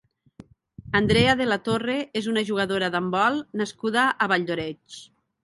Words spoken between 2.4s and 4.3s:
jugadora d'handbol nascuda